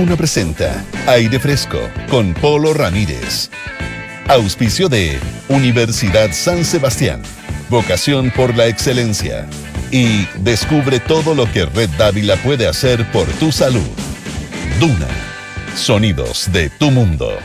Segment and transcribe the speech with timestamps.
[0.00, 3.50] Duna presenta Aire Fresco con Polo Ramírez.
[4.28, 5.18] Auspicio de
[5.48, 7.20] Universidad San Sebastián.
[7.68, 9.46] Vocación por la excelencia.
[9.90, 13.86] Y descubre todo lo que Red Dávila puede hacer por tu salud.
[14.80, 15.06] Duna.
[15.74, 17.36] Sonidos de tu mundo.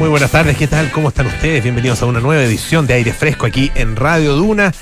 [0.00, 0.90] Muy buenas tardes, ¿qué tal?
[0.90, 1.62] ¿Cómo están ustedes?
[1.62, 4.72] Bienvenidos a una nueva edición de Aire Fresco aquí en Radio Duna.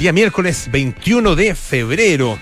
[0.00, 2.40] Día miércoles 21 de febrero.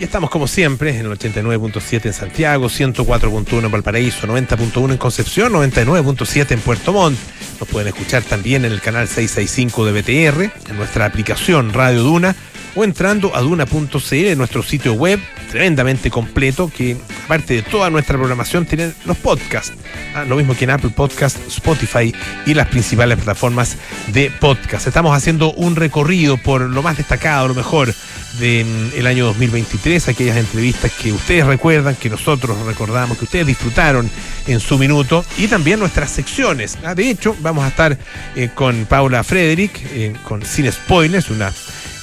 [0.00, 5.52] Y estamos como siempre en el 89.7 en Santiago, 104.1 en Valparaíso, 90.1 en Concepción,
[5.52, 7.18] 99.7 en Puerto Montt.
[7.58, 12.36] Nos pueden escuchar también en el canal 665 de BTR, en nuestra aplicación Radio Duna
[12.76, 15.18] o entrando a duna.cl, nuestro sitio web
[15.50, 19.72] tremendamente completo que aparte de toda nuestra programación tienen los podcasts.
[20.14, 22.14] Ah, lo mismo que en Apple Podcast, Spotify
[22.46, 23.76] y las principales plataformas
[24.08, 24.86] de podcast.
[24.86, 27.92] Estamos haciendo un recorrido por lo más destacado, lo mejor
[28.38, 34.10] del mm, año 2023, aquellas entrevistas que ustedes recuerdan, que nosotros recordamos, que ustedes disfrutaron
[34.46, 36.78] en su minuto y también nuestras secciones.
[36.84, 37.98] Ah, de hecho, vamos a estar
[38.36, 41.52] eh, con Paula Frederick, eh, con Sin Spoilers, una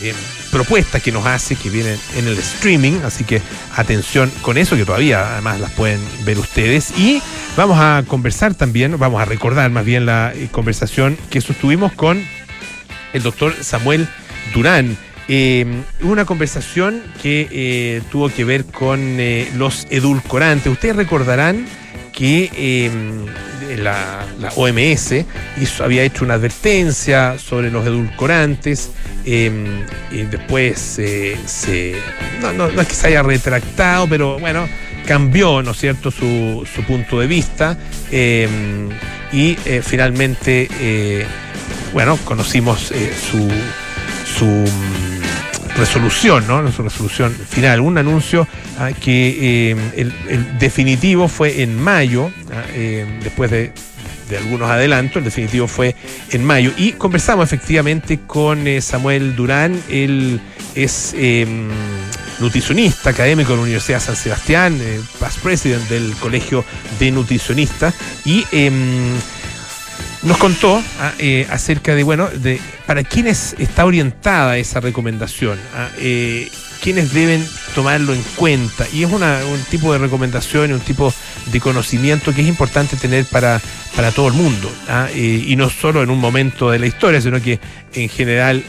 [0.02, 0.14] eh,
[0.52, 3.42] propuesta que nos hace, que vienen en el streaming, así que
[3.76, 6.92] atención con eso, que todavía además las pueden ver ustedes.
[6.98, 7.22] Y
[7.56, 12.22] vamos a conversar también, vamos a recordar más bien la conversación que sostuvimos con
[13.14, 14.08] el doctor Samuel
[14.54, 15.66] Durán eh,
[16.02, 20.72] una conversación que eh, tuvo que ver con eh, los edulcorantes.
[20.72, 21.66] Ustedes recordarán
[22.12, 22.92] que eh,
[23.78, 25.26] la, OMS
[25.60, 28.92] hizo, había hecho una advertencia sobre los edulcorantes
[29.26, 29.50] y
[30.30, 31.96] después se,
[32.42, 34.70] no, no, es que se haya retractado, pero bueno,
[35.08, 37.76] cambió, ¿no es cierto?, su, su punto de vista
[39.34, 41.26] y finalmente,
[41.92, 42.94] bueno, conocimos
[43.32, 43.50] su,
[44.38, 44.64] su
[45.76, 46.72] resolución, ¿no?
[46.72, 48.48] Su resolución final, un anuncio
[48.80, 53.72] ah, que eh, el, definitivo fue en mayo, ah, eh, después de,
[54.38, 55.96] algunos adelantos, el definitivo fue
[56.32, 56.72] en mayo.
[56.78, 60.42] Y conversamos efectivamente con eh, Samuel Durán, él
[60.74, 61.70] es em,
[62.40, 64.80] nutricionista académico de la Universidad de San Sebastián,
[65.20, 66.66] past president del Colegio
[67.00, 67.94] de Nutricionistas,
[68.26, 69.14] y em,
[70.26, 75.90] nos contó ah, eh, acerca de, bueno, de para quiénes está orientada esa recomendación, ah,
[76.00, 76.50] eh,
[76.82, 78.88] quiénes deben tomarlo en cuenta.
[78.92, 79.22] Y es un
[79.70, 81.14] tipo de recomendación un tipo
[81.46, 83.62] de conocimiento que es importante tener para,
[83.96, 84.72] para todo el mundo.
[84.88, 87.60] Ah, eh, y no solo en un momento de la historia, sino que
[87.94, 88.64] en general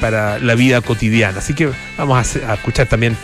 [0.00, 1.38] para la vida cotidiana.
[1.38, 3.16] Así que vamos a, a escuchar también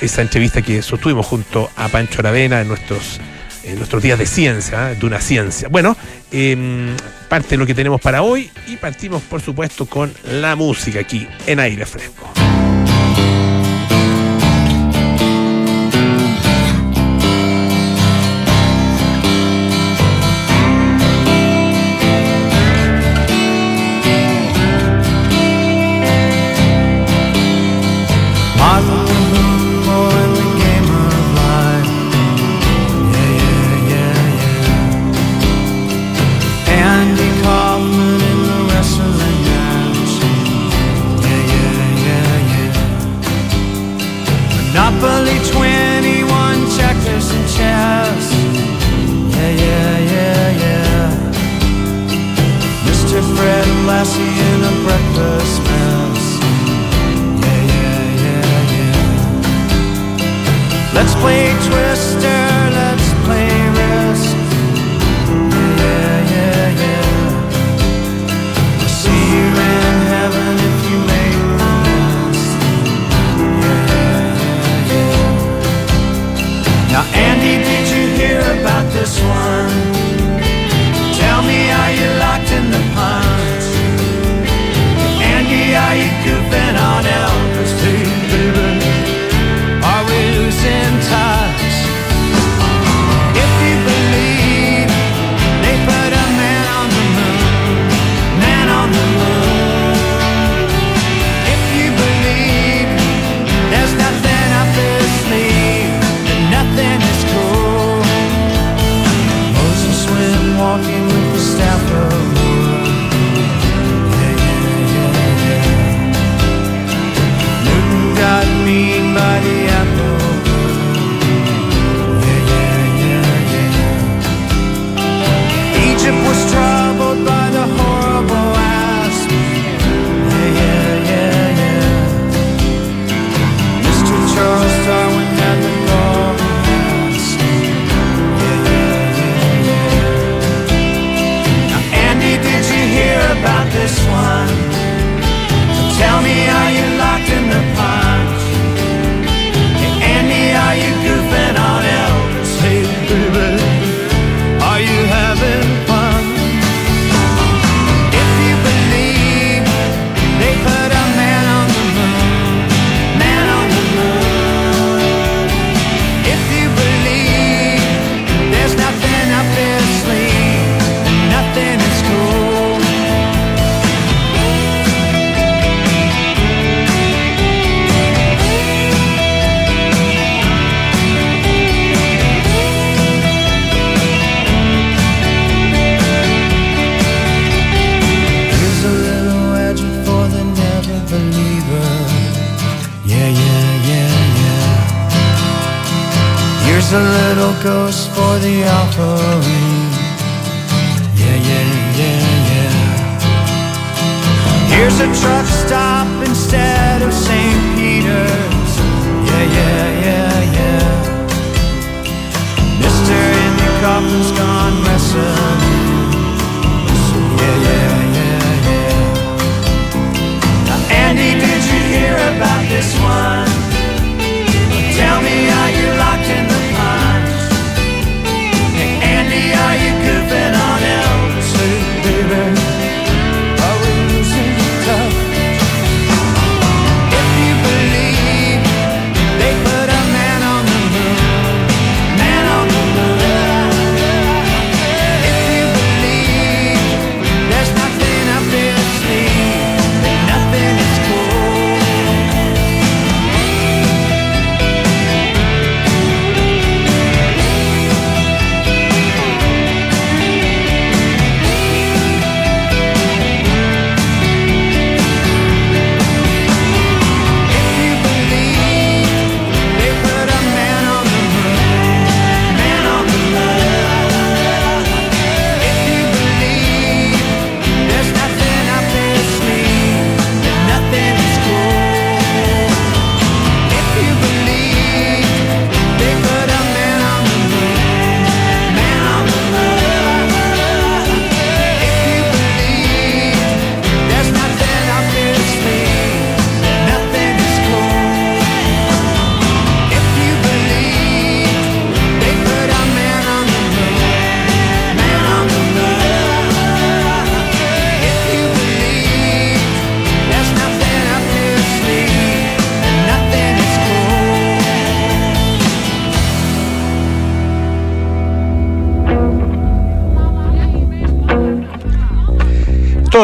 [0.00, 3.18] esa entrevista que sostuvimos junto a Pancho Aravena en nuestros
[3.66, 4.96] en nuestros días de ciencia, ¿eh?
[4.96, 5.68] de una ciencia.
[5.68, 5.96] Bueno,
[6.30, 6.96] em,
[7.28, 11.60] parte lo que tenemos para hoy y partimos por supuesto con la música aquí en
[11.60, 12.45] aire fresco.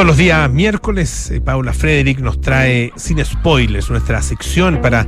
[0.02, 5.06] Todos los días miércoles, eh, Paula Frederick nos trae sin spoilers nuestra sección para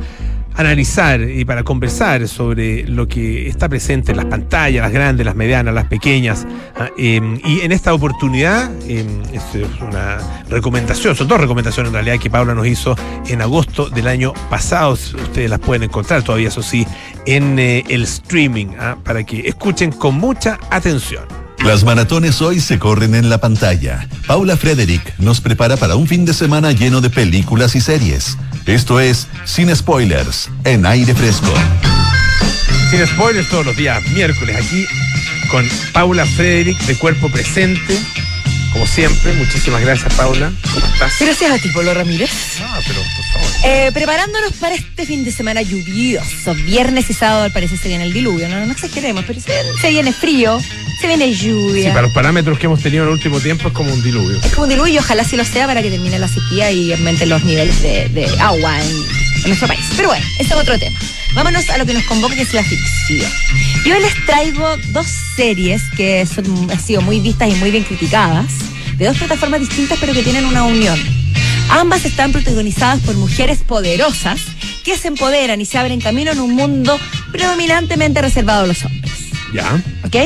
[0.55, 5.35] analizar y para conversar sobre lo que está presente en las pantallas, las grandes, las
[5.35, 6.47] medianas, las pequeñas.
[6.77, 10.19] ah, eh, y en esta oportunidad, esto es una
[10.49, 12.95] recomendación, son dos recomendaciones en realidad que Paula nos hizo
[13.27, 14.93] en agosto del año pasado.
[14.93, 16.87] Ustedes las pueden encontrar todavía, eso sí,
[17.27, 21.44] en eh, el streaming, ah, para que escuchen con mucha atención.
[21.65, 24.07] Las maratones hoy se corren en la pantalla.
[24.27, 28.37] Paula Frederick nos prepara para un fin de semana lleno de películas y series.
[28.67, 31.53] Esto es Sin Spoilers, en aire fresco.
[32.91, 34.85] Sin spoilers todos los días, miércoles, aquí
[35.51, 37.99] con Paula Frederick de Cuerpo Presente.
[38.75, 40.53] Como siempre, muchísimas gracias, Paula.
[40.75, 41.15] ¿Cómo estás?
[41.19, 42.31] Gracias a ti, Polo Ramírez.
[42.61, 43.51] Ah, pero por favor.
[43.65, 46.55] Eh, preparándonos para este fin de semana lluvioso.
[46.67, 48.49] Viernes y sábado, al parecer, se viene el diluvio.
[48.49, 50.61] No, no exageremos, pero se, se viene frío,
[51.01, 51.91] se viene Sí, lluvia.
[51.91, 54.39] para los parámetros que hemos tenido en el último tiempo es como un diluvio.
[54.43, 57.29] Es como un diluvio, ojalá sí lo sea para que termine la sequía y aumenten
[57.29, 58.89] los niveles de, de agua en,
[59.43, 59.81] en nuestro país.
[59.97, 60.99] Pero bueno, ese es otro tema.
[61.35, 63.31] Vámonos a lo que nos convoca, que es la ficción.
[63.85, 68.47] Yo les traigo dos series que son, han sido muy vistas y muy bien criticadas,
[68.97, 70.99] de dos plataformas distintas, pero que tienen una unión.
[71.71, 74.41] Ambas están protagonizadas por mujeres poderosas
[74.85, 76.99] que se empoderan y se abren camino en un mundo
[77.33, 79.13] predominantemente reservado a los hombres.
[79.55, 79.81] ¿Ya?
[80.05, 80.17] ¿Ok?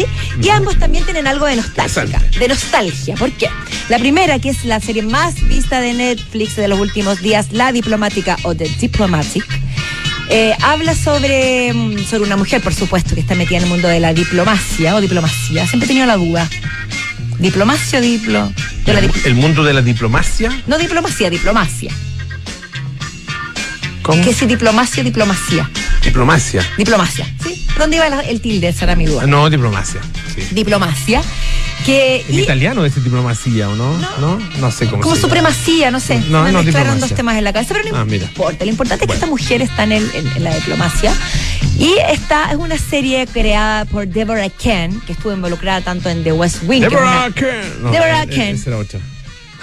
[0.43, 2.19] Y ambos también tienen algo de nostalgia.
[2.39, 3.15] De nostalgia.
[3.15, 3.49] ¿Por qué?
[3.91, 7.71] La primera, que es la serie más vista de Netflix de los últimos días, La
[7.71, 9.45] Diplomática o The Diplomatic,
[10.31, 13.87] eh, habla sobre, mm, sobre una mujer, por supuesto, que está metida en el mundo
[13.89, 15.67] de la diplomacia o diplomacia.
[15.67, 16.49] Siempre he tenido la duda.
[17.39, 18.53] ¿Diplomacia o diplo?
[18.87, 20.51] De la dip- El mundo de la diplomacia.
[20.67, 21.93] no diplomacia, diplomacia.
[24.03, 24.23] ¿Cómo?
[24.25, 25.71] ¿Qué es diplomacia o diplomacia?
[26.03, 26.67] Diplomacia.
[26.79, 27.27] Diplomacia.
[27.79, 28.69] ¿Dónde iba el tilde?
[28.69, 29.23] Esa era mi duda.
[29.25, 30.01] Ah, No, diplomacia.
[30.35, 30.43] Sí.
[30.53, 31.23] Diplomacia.
[31.87, 33.97] Que, En y- italiano dice diplomacia, ¿o no?
[33.99, 34.19] No.
[34.19, 36.21] No, no sé cómo como se supremacía, no sé.
[36.29, 38.25] No, me no, mezclaron dos temas en la cabeza, pero no Ah, mira.
[38.27, 38.65] importa.
[38.65, 41.15] Lo importante es que esta mujer está en, el- en- en la diplomacia.
[41.79, 46.33] Y esta es una serie creada por Deborah Ken, que estuvo involucrada tanto en The
[46.33, 46.83] West Wing.
[46.83, 47.83] es Deborah Ken.
[47.83, 48.59] No, Deborah eh, eh, Ken.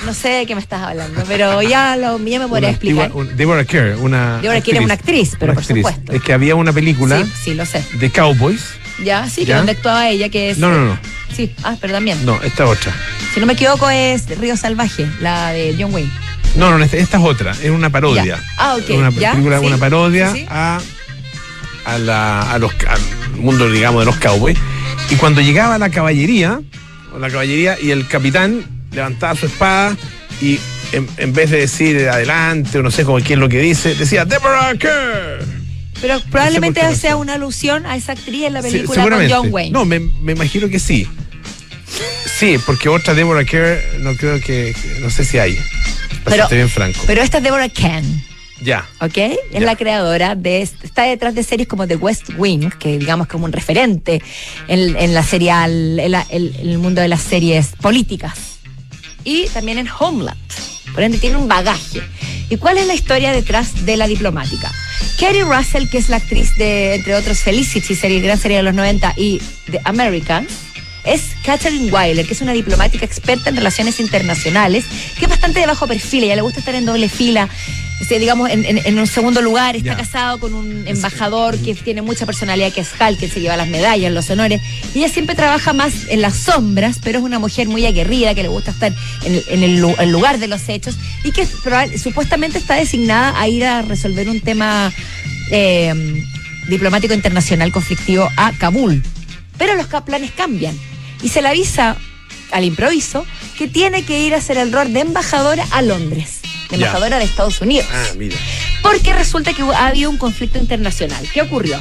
[0.06, 3.12] No sé de qué me estás hablando, pero ya, lo, ya me podría explicar.
[3.14, 4.40] un- Deborah Kerr, una.
[4.42, 6.12] Deborah Kerr es una actriz, pero por supuesto.
[6.12, 7.84] Es que había una película Sí, sí, lo sé.
[7.94, 8.62] de Cowboys.
[9.04, 10.58] Ya, sí, que donde actuaba ella, que es.
[10.58, 11.00] No, no, no.
[11.36, 12.26] Sí, ah, pero también.
[12.26, 12.94] No, esta otra.
[13.34, 16.10] Si no me equivoco, es Río Salvaje, la de John Wayne.
[16.56, 17.52] No, no, esta, esta es otra.
[17.62, 18.24] Es una parodia.
[18.24, 18.44] Ya.
[18.58, 20.80] Ah, ok, Una ya, película, sí, una parodia sí, a,
[21.86, 23.02] a, la, a los, al
[23.38, 24.58] mundo, digamos, de los cowboys.
[25.10, 26.62] Y cuando llegaba la caballería,
[27.20, 28.64] la caballería y el capitán
[28.96, 29.96] levantaba su espada
[30.42, 30.60] y
[30.92, 34.26] en, en vez de decir adelante o no sé como quién lo que dice, decía
[34.26, 35.44] Deborah Kerr.
[36.02, 39.72] Pero probablemente sea una alusión a esa actriz en la película con John Wayne.
[39.72, 41.08] No, me, me imagino que sí.
[42.38, 45.58] Sí, porque otra Deborah Kerr no creo que, no sé si hay.
[46.26, 47.00] Pero- bien franco.
[47.08, 48.04] Pero esta es Deborah Cann.
[48.62, 48.86] ya.
[49.00, 49.18] ¿ok?
[49.54, 53.46] Es la creadora de, está detrás de series como The West Wing, que digamos como
[53.46, 54.22] un referente
[54.68, 58.34] en, en la serial, en, la- en- en el mundo de las series políticas.
[59.26, 60.40] Y también en Homeland.
[60.94, 62.02] Por ende, tiene un bagaje.
[62.50, 64.72] ¿Y cuál es la historia detrás de la diplomática?
[65.18, 68.74] Kerry Russell, que es la actriz de, entre otros, Felicity, serie, gran serie de los
[68.74, 69.42] 90, y
[69.72, 70.52] The Americans,
[71.04, 74.86] es Catherine Weiler, que es una diplomática experta en relaciones internacionales,
[75.18, 77.48] que es bastante de bajo perfil, ella le gusta estar en doble fila,
[78.20, 82.26] digamos, en, en- en un segundo lugar, está casado con un embajador que tiene mucha
[82.26, 84.62] personalidad, que es Hal, que se lleva las medallas, los honores,
[84.94, 88.44] y ella siempre trabaja más en las sombras, pero es una mujer muy aguerrida, que
[88.44, 91.48] le gusta estar en, el- en el, lu- el lugar de los hechos, y que
[91.64, 94.92] probable- supuestamente está designada a ir a resolver un tema
[95.52, 96.24] eh,
[96.68, 99.04] diplomático internacional conflictivo a Kabul.
[99.58, 100.78] Pero los planes cambian
[101.24, 101.96] y se le avisa
[102.52, 103.26] al improviso
[103.58, 106.35] que tiene que ir a hacer el rol de embajadora a Londres,
[106.72, 107.88] embajadora de Estados Unidos.
[107.92, 108.36] Ah, mira.
[108.82, 111.26] Porque resulta que ha habido un conflicto internacional.
[111.34, 111.80] ¿Qué ocurrió?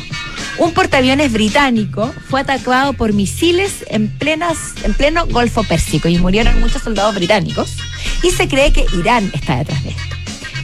[0.59, 6.61] Un portaaviones británico fue atacado por misiles en, plenas, en pleno Golfo Pérsico y murieron
[6.61, 7.73] muchos soldados británicos.
[8.23, 10.03] Y se cree que Irán está detrás de esto.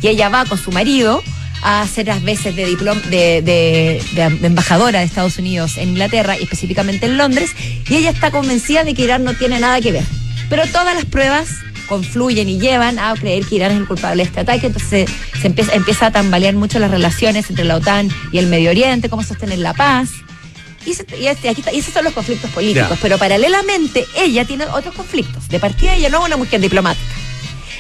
[0.03, 1.23] Y ella va con su marido
[1.63, 5.91] a hacer las veces de, diplom- de, de- de- de embajadora de Estados Unidos en
[5.91, 7.51] Inglaterra y específicamente en Londres.
[7.89, 10.05] Y ella está convencida de que Irán no tiene nada que ver.
[10.49, 11.49] Pero todas las pruebas
[11.91, 15.47] confluyen y llevan a creer que Irán es el culpable de este ataque, entonces se
[15.49, 19.23] empieza, empieza a tambalear mucho las relaciones entre la OTAN y el Medio Oriente, cómo
[19.23, 20.09] sostener la paz.
[20.87, 24.47] Y, se- y este- aquí está- y esos son los conflictos políticos, pero paralelamente ella
[24.47, 25.49] tiene otros conflictos.
[25.51, 27.05] De partida ella no es una mujer diplomática.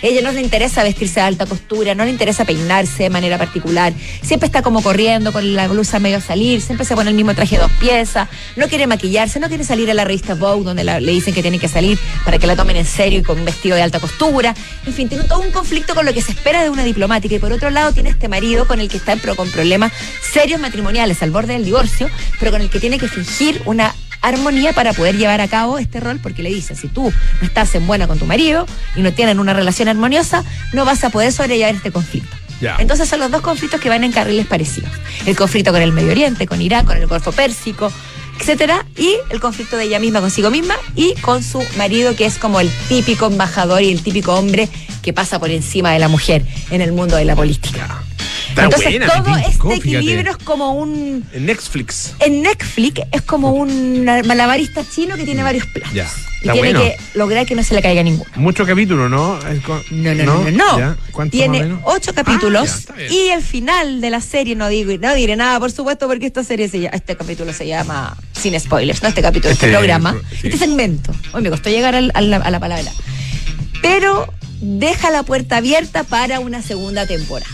[0.03, 3.93] Ella no le interesa vestirse de alta costura, no le interesa peinarse de manera particular.
[4.23, 7.35] Siempre está como corriendo con la blusa medio a salir, siempre se pone el mismo
[7.35, 10.85] traje de dos piezas, no quiere maquillarse, no quiere salir a la revista Vogue donde
[10.85, 13.45] le dicen que tiene que salir para que la tomen en serio y con un
[13.45, 14.55] vestido de alta costura.
[14.87, 17.35] En fin, tiene todo un conflicto con lo que se espera de una diplomática.
[17.35, 19.93] Y por otro lado tiene este marido con el que está con problemas
[20.33, 24.73] serios matrimoniales al borde del divorcio, pero con el que tiene que fingir una armonía
[24.73, 27.87] para poder llevar a cabo este rol, porque le dice, si tú no estás en
[27.87, 31.75] buena con tu marido y no tienen una relación armoniosa, no vas a poder sobrellevar
[31.75, 32.37] este conflicto.
[32.79, 34.91] Entonces son los dos conflictos que van en carriles parecidos.
[35.25, 37.91] El conflicto con el Medio Oriente, con Irak, con el Golfo Pérsico,
[38.39, 42.39] etcétera, y el conflicto de ella misma consigo misma y con su marido, que es
[42.39, 44.69] como el típico embajador y el típico hombre
[45.03, 48.03] que pasa por encima de la mujer en el mundo de la política.
[48.51, 49.75] Está Entonces buena, todo me este fíjate.
[49.77, 52.15] equilibrio es como un En Netflix.
[52.21, 55.93] en Netflix es como un malabarista chino que tiene varios platos.
[55.95, 56.09] Ya.
[56.43, 56.81] Y tiene bueno.
[56.81, 58.29] que lograr que no se le caiga ninguno.
[58.37, 59.39] Mucho capítulo, ¿no?
[59.91, 60.79] No, no, no, no, no.
[60.79, 60.97] ¿Ya?
[61.13, 63.13] ¿Cuánto más o Tiene ocho Ah, capítulos ya, bien.
[63.13, 66.43] y el final de la serie no digo, no diré nada, por supuesto, porque esta
[66.43, 70.17] serie se llama, este capítulo se llama sin spoilers, no este capítulo, este, Este- programa,
[70.31, 70.49] sí.
[70.49, 71.13] este segmento.
[71.33, 72.91] Hoy me costó llegar al- a la, a la palabra.
[73.83, 77.51] Pero deja la puerta abierta para una segunda temporada.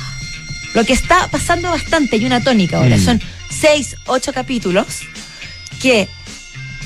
[0.77, 3.05] Lo que está pasando bastante, y una tónica ahora, Mm.
[3.05, 4.87] son seis, ocho capítulos
[5.83, 6.07] que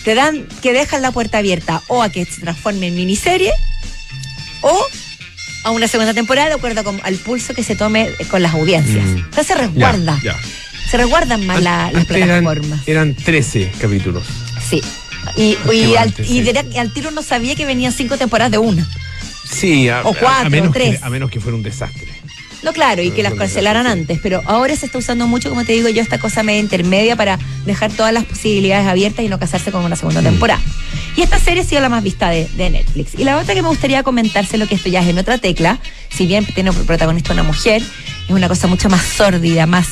[0.05, 3.53] te dan, que dejan la puerta abierta o a que se transforme en miniserie
[4.63, 4.87] o
[5.65, 9.05] a una segunda temporada de acuerdo con, al pulso que se tome con las audiencias.
[9.05, 9.25] Mm.
[9.31, 10.19] O sea, se resguarda.
[10.23, 10.37] ya.
[10.91, 12.81] Se resguardan más la- las Antes eran- plataformas.
[12.89, 14.25] Eran, 13 capítulos.
[14.69, 14.81] Sí.
[15.37, 18.89] Y, y, al, y al tiro no sabía que venían cinco temporadas de una.
[19.53, 20.99] Sí, a, O cuatro, a menos tres.
[20.99, 22.07] Que, a menos que fuera un desastre.
[22.63, 25.73] No, claro, y que las cancelaran antes, pero ahora se está usando mucho, como te
[25.73, 29.73] digo yo, esta cosa media intermedia para dejar todas las posibilidades abiertas y no casarse
[29.73, 30.61] con una segunda temporada.
[31.17, 33.15] Y esta serie ha sido la más vista de, de Netflix.
[33.19, 35.79] Y la otra que me gustaría comentárselo, que esto ya es en otra tecla,
[36.11, 37.83] si bien tiene por protagonista una mujer,
[38.29, 39.89] es una cosa mucho más sórdida, más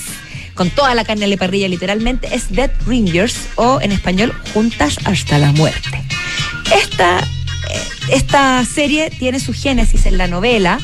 [0.58, 5.38] con toda la carne la parrilla literalmente, es Dead Ringers o en español Juntas hasta
[5.38, 6.02] la muerte.
[6.76, 10.80] Esta, eh, esta serie tiene su génesis en la novela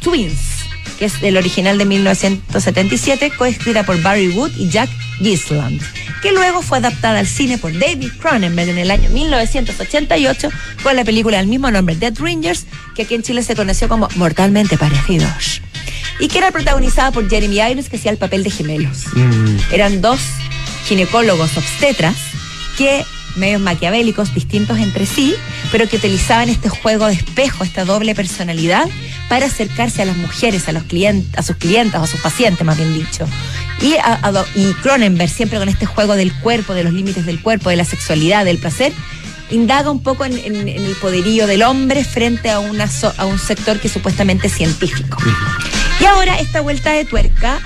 [0.00, 0.57] Twins,
[0.98, 4.90] que es el original de 1977, coescrita por Barry Wood y Jack
[5.20, 5.80] Gisland,
[6.22, 10.48] que luego fue adaptada al cine por David Cronenberg en el año 1988
[10.82, 14.08] con la película del mismo nombre, Dead Ringers, que aquí en Chile se conoció como
[14.16, 15.62] Mortalmente Parecidos,
[16.18, 19.04] y que era protagonizada por Jeremy Irons, que hacía el papel de gemelos.
[19.72, 20.20] Eran dos
[20.86, 22.16] ginecólogos obstetras
[22.76, 23.04] que
[23.38, 25.34] medios maquiavélicos distintos entre sí,
[25.72, 28.86] pero que utilizaban este juego de espejo, esta doble personalidad
[29.28, 32.76] para acercarse a las mujeres, a los clientes, a sus clientes, a sus pacientes, más
[32.76, 33.26] bien dicho.
[33.80, 33.94] Y,
[34.82, 38.44] Cronenberg, siempre con este juego del cuerpo, de los límites del cuerpo, de la sexualidad,
[38.44, 38.92] del placer,
[39.50, 43.78] indaga un poco en, en- en el poderío del hombre frente a, a un sector
[43.78, 45.18] que es supuestamente científico.
[46.00, 47.60] Y ahora esta vuelta de tuerca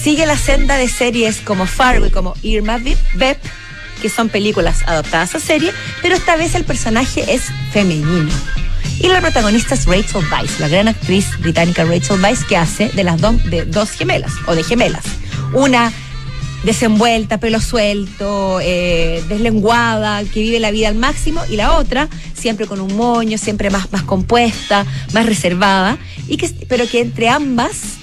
[0.00, 2.78] sigue la senda de series como Fargo y como Irma
[3.14, 3.38] Vep,
[4.00, 8.32] que son películas adaptadas a serie, pero esta vez el personaje es femenino.
[9.00, 13.04] Y la protagonista es Rachel Weisz, la gran actriz británica Rachel Weisz, que hace de
[13.04, 15.04] las dos gemelas, o de gemelas.
[15.52, 15.92] Una
[16.64, 22.66] desenvuelta, pelo suelto, eh, deslenguada, que vive la vida al máximo, y la otra siempre
[22.66, 27.98] con un moño, siempre más, más compuesta, más reservada, y que, pero que entre ambas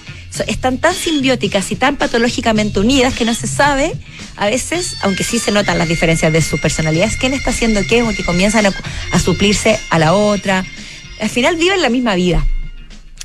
[0.47, 3.93] están tan simbióticas y tan patológicamente unidas que no se sabe
[4.37, 8.03] a veces, aunque sí se notan las diferencias de sus personalidades, quién está haciendo qué,
[8.03, 10.65] o que comienzan a, suplirse a la otra.
[11.21, 12.45] Al final viven la misma vida.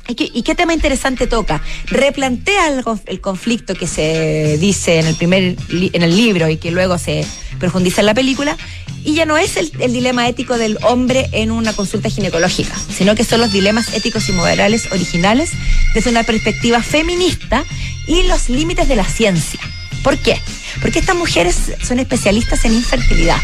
[0.07, 1.61] ¿Y qué, tema interesante toca?
[1.85, 6.71] Replantea el, el conflicto que se dice en el primer en el libro y que
[6.71, 7.25] luego se
[7.59, 8.57] profundiza en la película.
[9.05, 13.23] Y ya no es el dilema ético del hombre en una consulta ginecológica, sino que
[13.23, 15.51] son los dilemas éticos y morales originales
[15.93, 17.63] desde una perspectiva feminista
[18.05, 19.59] y los límites de la ciencia.
[20.03, 20.39] ¿Por qué?
[20.81, 23.37] Porque estas mujeres son especialistas en infertilidad.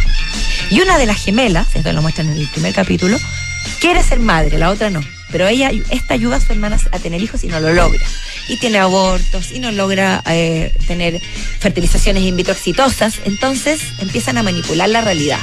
[0.70, 3.18] Y una de las gemelas, esto lo muestran en el primer capítulo,
[3.80, 5.02] quiere ser madre, la otra no.
[5.32, 8.04] Pero ella, esta ayuda a su hermana a tener hijos y no lo logra.
[8.48, 11.22] Y tiene abortos y no logra eh, tener
[11.60, 13.16] fertilizaciones in vitro exitosas.
[13.26, 15.40] Entonces empiezan a manipular la realidad.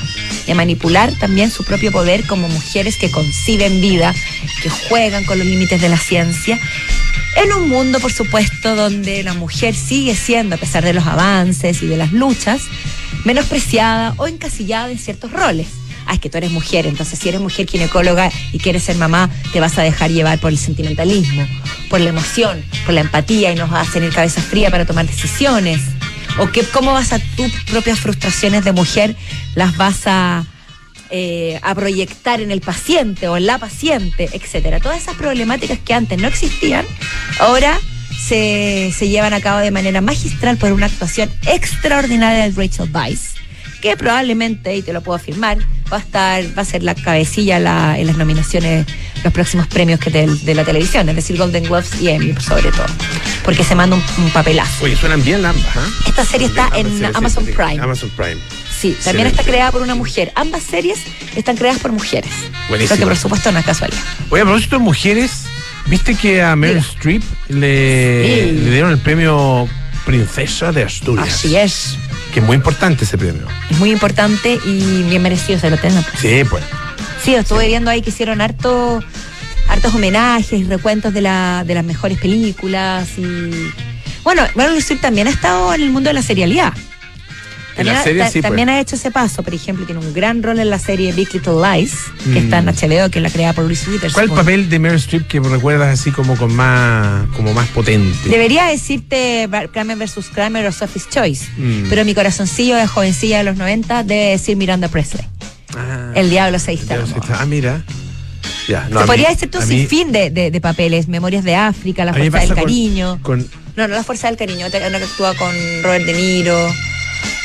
[0.46, 4.14] Y a manipular también su propio poder como mujeres que conciben vida,
[4.62, 6.58] que juegan con los límites de la ciencia.
[7.36, 11.82] En un mundo, por supuesto, donde la mujer sigue siendo, a pesar de los avances
[11.82, 12.62] y de las luchas,
[13.24, 15.68] menospreciada o encasillada en ciertos roles.
[16.06, 19.30] Ah, es que tú eres mujer, entonces si eres mujer ginecóloga y quieres ser mamá,
[19.52, 21.46] te vas a dejar llevar por el sentimentalismo,
[21.88, 25.06] por la emoción, por la empatía y nos vas a tener cabeza fría para tomar
[25.06, 25.80] decisiones.
[26.38, 29.16] O que cómo vas a tus propias frustraciones de mujer,
[29.54, 30.44] las vas a,
[31.16, 34.80] eh, a proyectar en el paciente o en la paciente, etcétera.
[34.80, 36.84] Todas esas problemáticas que antes no existían,
[37.38, 37.78] ahora
[38.20, 43.34] se, se llevan a cabo de manera magistral por una actuación extraordinaria de Rachel Weisz,
[43.80, 45.58] que probablemente, y te lo puedo afirmar,
[45.92, 48.84] va a estar, va a ser la cabecilla la- en las nominaciones,
[49.22, 52.86] los próximos premios que de, la televisión, es decir, Golden Globes y Emmy, sobre todo,
[53.44, 54.84] porque se manda un, un papelazo.
[54.84, 55.86] Oye, suenan bien ambas, ¿ah?
[56.08, 57.78] Esta serie está en Amazon Prime.
[57.80, 58.40] Amazon Prime.
[58.80, 60.32] Sí, también está creada por una mujer.
[60.34, 60.98] Ambas series
[61.36, 62.30] están creadas por mujeres.
[62.68, 62.96] Buenísimo.
[62.96, 64.02] Lo que por supuesto no es casualidad.
[64.30, 65.30] Oye, a propósito de mujeres,
[65.86, 66.78] ¿viste que a Meryl.
[66.78, 68.52] Streep le, Sí.
[68.52, 69.68] le dieron el premio
[70.04, 71.28] Princesa de Asturias?
[71.28, 71.96] Así es.
[72.32, 73.46] Que es muy importante ese premio.
[73.70, 76.04] Es muy importante y bien merecido se lo tengan.
[76.20, 76.64] Sí, pues.
[77.24, 79.02] Sí, estuve viendo ahí que hicieron harto,
[79.68, 83.70] hartos homenajes y recuentos de, la, de las mejores películas y...
[84.24, 86.72] Bueno, Meryl Streep también ha estado en el mundo de la serialidad.
[87.76, 88.42] La También, ha- serie sí, pues.
[88.42, 91.32] también ha hecho ese paso, por ejemplo, tiene un gran rol en la serie Big
[91.34, 92.44] Little Lies, que Mm.
[92.44, 94.28] está en HBO, que la creada por Reese Witherspoon.
[94.28, 98.28] ¿Cuál papel de Meryl Streep que recuerdas así como con más, como más potente?
[98.28, 100.26] Debería decirte Kramer vs.
[100.32, 101.86] Kramer o Sophie's Choice, Mm.
[101.90, 105.26] pero mi corazoncillo de jovencilla de los 90 debe decir Miranda Presley.
[105.76, 106.98] Ah, El diablo se está-
[107.40, 107.82] Ah, mira.
[108.68, 111.44] Ya, no, Se podría mí- decir tú sin mí- fin de, de- de papeles, Memorias
[111.44, 113.18] de África, La Fuerza del con- Cariño.
[113.22, 116.56] Con, No, no La Fuerza del Cariño, otra una que actúa con Robert De Niro.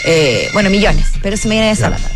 [0.06, 1.90] Eh, bueno, millones, pero se me viene esa Ya.
[1.92, 2.16] la cabeza.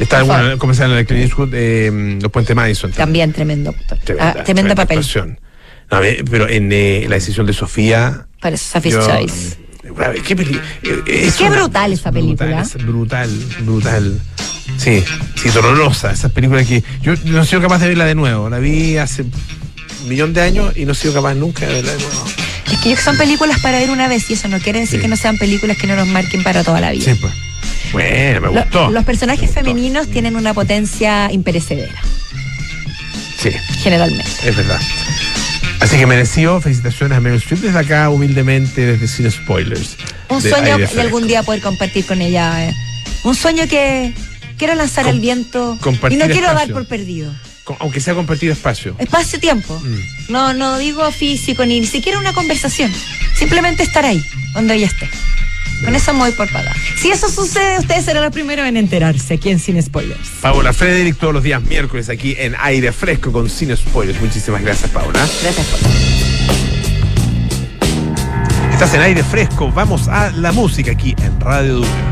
[0.00, 2.90] está bueno, llama en el Clint Eastwood, eh, Los Puentes Madison.
[2.92, 3.74] También tremendo.
[4.04, 4.44] Tremenda, Ah,
[4.74, 4.98] papel.
[5.90, 8.26] No, a pero en eh, la decisión de Sofía.
[8.40, 9.58] Para Sophie's yo- Choice.
[10.04, 12.64] A ver, qué peli- eh, es Qué una- brutal esa película.
[12.84, 14.20] Brutal, brutal.
[14.78, 16.12] Sí, sí, dolorosa.
[16.12, 16.82] Esas películas que.
[17.02, 18.48] Yo no he sido capaz de verla de nuevo.
[18.48, 21.92] La vi hace un millón de años y no he sido capaz nunca de verla
[21.92, 22.24] de nuevo.
[22.82, 25.02] Que son películas para ver una vez y eso no quiere decir Sí.
[25.02, 27.04] que no sean películas que no nos marquen para toda la vida.
[27.04, 27.32] Sí, pues.
[27.92, 28.90] Bueno, me gustó.
[28.90, 29.60] los personajes gustó.
[29.60, 32.00] femeninos tienen una potencia imperecedera,
[33.38, 33.50] Sí,
[33.82, 34.30] generalmente.
[34.44, 34.80] es verdad.
[35.80, 39.96] Así que merecido, felicitaciones a Meryl Streep desde acá, humildemente, desde Sin Spoilers.
[40.28, 42.68] Un sueño de algún día poder compartir con ella.
[42.68, 42.74] eh.
[43.24, 44.14] Un sueño que
[44.58, 45.76] quiero lanzar al viento
[46.10, 47.32] y no quiero dar por perdido.
[47.78, 48.96] Aunque sea compartido espacio.
[48.98, 49.78] Espacio-tiempo.
[49.78, 50.32] Mm.
[50.32, 52.92] No, no digo físico ni, ni siquiera una conversación.
[53.34, 54.22] Simplemente estar ahí,
[54.54, 55.08] donde ella esté.
[55.84, 56.72] Con eso me voy por paga.
[56.96, 60.28] Si eso sucede, ustedes serán los primeros en enterarse aquí en Sin Spoilers.
[60.40, 64.20] Paola Frederick todos los días miércoles aquí en Aire Fresco con Sin Spoilers.
[64.20, 65.18] Muchísimas gracias, Paola.
[65.42, 65.80] Gracias por
[68.72, 69.70] Estás en Aire Fresco.
[69.72, 72.11] Vamos a la música aquí en Radio Duna.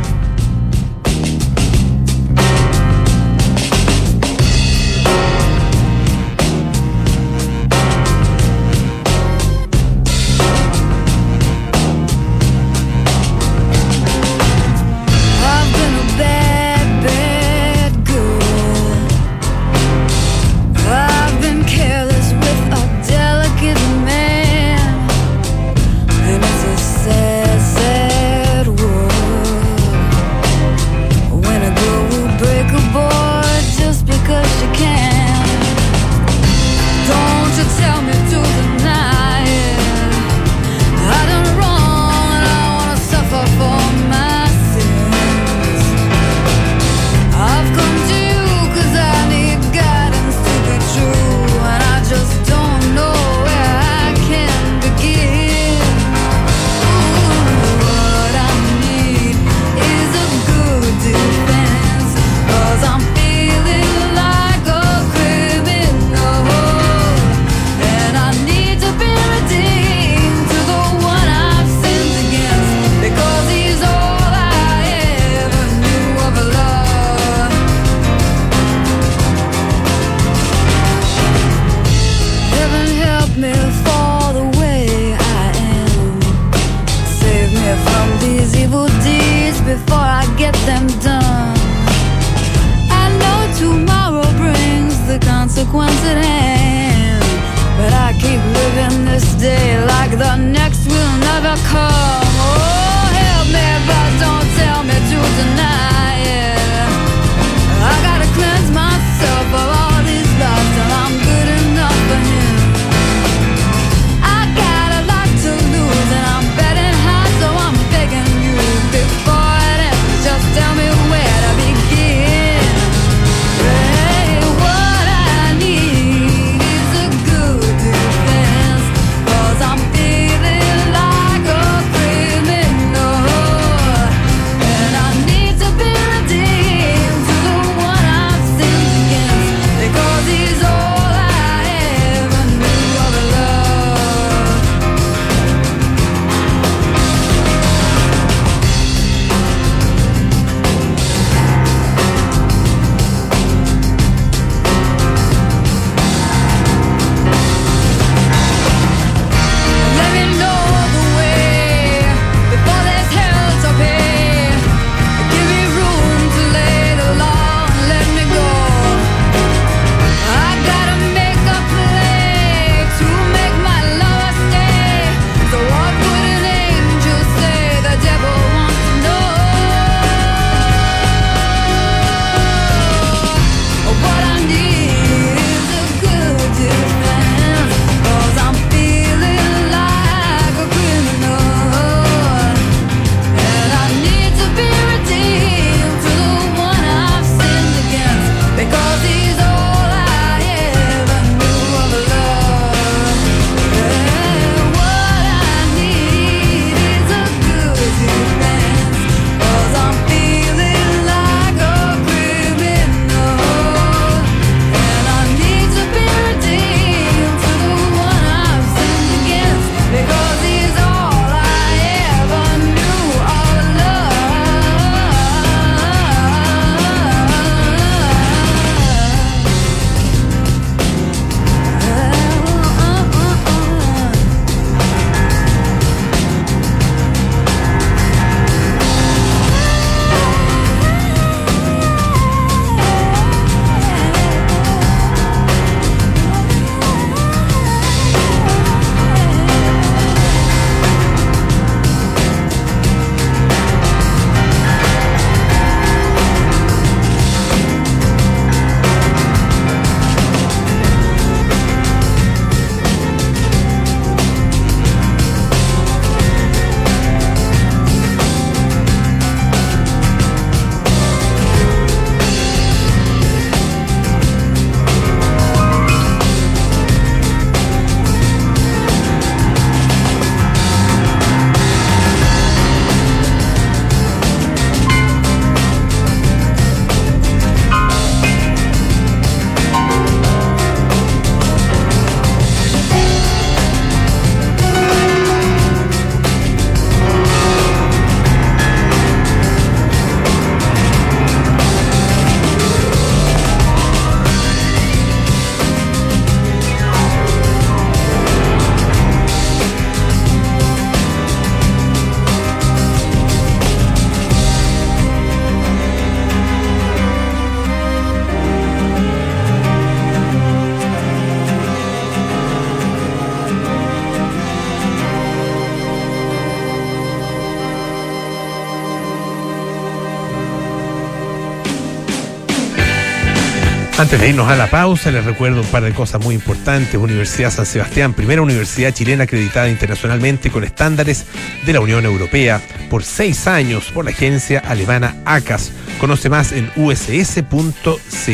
[334.01, 336.95] Antes de irnos a la pausa, les recuerdo un par de cosas muy importantes.
[336.95, 341.27] Universidad San Sebastián, primera universidad chilena acreditada internacionalmente con estándares
[341.67, 345.73] de la Unión Europea por seis años por la agencia alemana ACAS.
[346.01, 348.31] Conoce más en uss.cl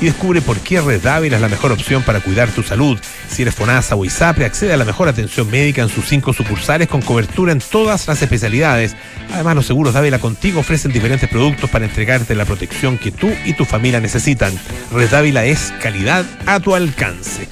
[0.00, 2.96] y descubre por qué Red Dávila es la mejor opción para cuidar tu salud.
[3.28, 6.88] Si eres FONASA o ISAPRE, accede a la mejor atención médica en sus cinco sucursales
[6.88, 8.96] con cobertura en todas las especialidades.
[9.32, 13.54] Además, los seguros Dávila Contigo ofrecen diferentes productos para entregarte la protección que tú y
[13.54, 14.52] tu familia necesitan.
[14.92, 17.48] Red Dávila es calidad a tu alcance.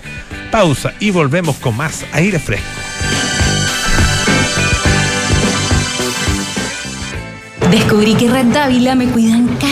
[0.51, 2.67] Pausa y volvemos con más aire fresco.
[7.73, 9.49] Descubrí que Red Dávila me cuidan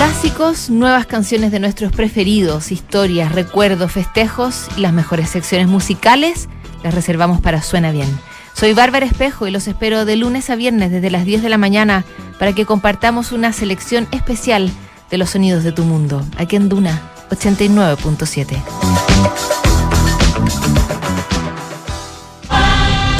[0.00, 6.48] Clásicos, nuevas canciones de nuestros preferidos, historias, recuerdos, festejos y las mejores secciones musicales
[6.82, 8.08] las reservamos para Suena Bien.
[8.54, 11.58] Soy Bárbara Espejo y los espero de lunes a viernes desde las 10 de la
[11.58, 12.06] mañana
[12.38, 14.70] para que compartamos una selección especial
[15.10, 18.56] de los sonidos de tu mundo, aquí en Duna 89.7.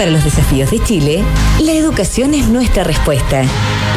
[0.00, 1.22] Para los desafíos de Chile,
[1.60, 3.42] la educación es nuestra respuesta.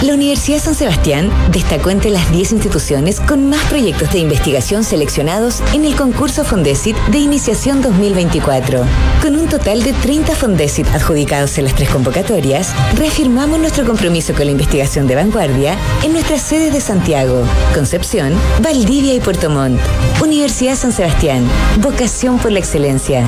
[0.02, 5.64] La Universidad San Sebastián destacó entre las 10 instituciones con más proyectos de investigación seleccionados
[5.72, 8.84] en el concurso Fondesit de Iniciación 2024.
[9.22, 14.44] Con un total de 30 Fondesit adjudicados en las tres convocatorias, reafirmamos nuestro compromiso con
[14.44, 19.80] la investigación de vanguardia en nuestras sedes de Santiago, Concepción, Valdivia y Puerto Montt.
[20.22, 21.48] Universidad San Sebastián,
[21.80, 23.26] vocación por la excelencia.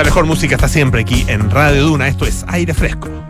[0.00, 2.08] La mejor música está siempre aquí en Radio Duna.
[2.08, 3.29] Esto es Aire Fresco.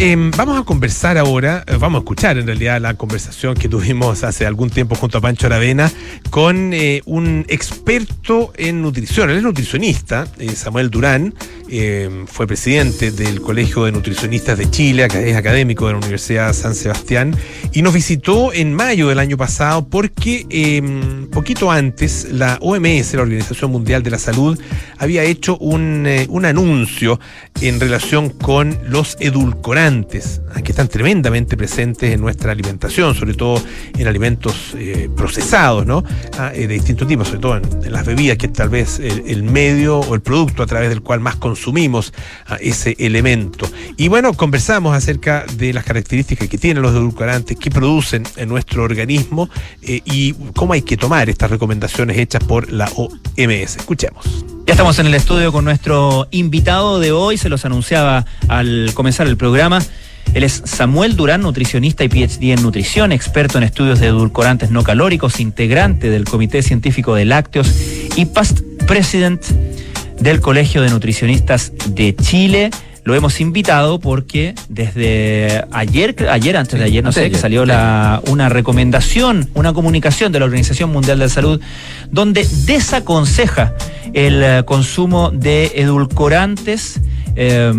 [0.00, 4.22] Eh, vamos a conversar ahora, eh, vamos a escuchar en realidad la conversación que tuvimos
[4.22, 5.90] hace algún tiempo junto a Pancho Aravena
[6.30, 9.30] con eh, un experto en nutrición.
[9.30, 11.34] Él es nutricionista, eh, Samuel Durán,
[11.70, 16.74] eh, fue presidente del Colegio de Nutricionistas de Chile, es académico de la Universidad San
[16.74, 17.36] Sebastián,
[17.72, 23.22] y nos visitó en mayo del año pasado porque eh, poquito antes la OMS, la
[23.22, 24.58] Organización Mundial de la Salud,
[24.96, 27.20] había hecho un, eh, un anuncio
[27.60, 33.62] en relación con los edulcorantes, ah, que están tremendamente presentes en nuestra alimentación, sobre todo
[33.96, 36.02] en alimentos eh, procesados, ¿no?
[36.38, 39.24] Ah, de distintos tipos, sobre todo en, en las bebidas, que es tal vez el,
[39.26, 41.57] el medio o el producto a través del cual más consumimos
[42.46, 43.68] ah, ese elemento.
[43.96, 48.82] Y bueno, conversamos acerca de las características que tienen los edulcorantes, qué producen en nuestro
[48.82, 49.48] organismo
[49.82, 53.76] eh, y cómo hay que tomar estas recomendaciones hechas por la OMS.
[53.76, 54.24] Escuchemos.
[54.66, 59.26] Ya estamos en el estudio con nuestro invitado de hoy, se los anunciaba al comenzar
[59.26, 59.80] el programa.
[60.34, 64.82] Él es Samuel Durán, nutricionista y PhD en nutrición, experto en estudios de edulcorantes no
[64.84, 67.74] calóricos, integrante del Comité Científico de Lácteos
[68.14, 69.42] y past president
[70.20, 72.70] del Colegio de Nutricionistas de Chile.
[73.04, 78.20] Lo hemos invitado porque desde ayer, ayer antes de ayer, no sé, que salió la,
[78.28, 81.60] una recomendación, una comunicación de la Organización Mundial de la Salud,
[82.10, 83.74] donde desaconseja
[84.12, 87.00] el eh, consumo de edulcorantes,
[87.34, 87.72] eh,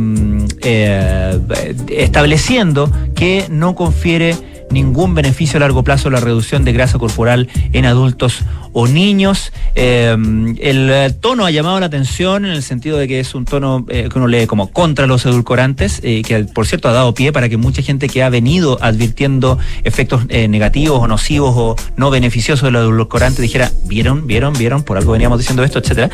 [0.64, 4.36] eh, estableciendo que no confiere
[4.72, 8.40] ningún beneficio a largo plazo la reducción de grasa corporal en adultos
[8.74, 9.52] o niños.
[9.76, 10.16] Eh,
[10.60, 13.86] el eh, tono ha llamado la atención en el sentido de que es un tono
[13.90, 17.32] eh, que uno lee como contra los edulcorantes, eh, que por cierto ha dado pie
[17.32, 22.10] para que mucha gente que ha venido advirtiendo efectos eh, negativos o nocivos o no
[22.10, 26.10] beneficiosos de los edulcorantes dijera, vieron, vieron, vieron, por algo veníamos diciendo esto, etcétera.